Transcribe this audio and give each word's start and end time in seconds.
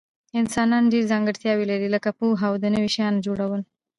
انسانان 0.39 0.83
ډیر 0.93 1.03
ځانګړتیاوي 1.11 1.65
لري 1.71 1.87
لکه 1.95 2.09
پوهه 2.17 2.45
او 2.49 2.53
د 2.63 2.65
نوي 2.75 2.89
شیانو 2.95 3.23
جوړول 3.27 3.61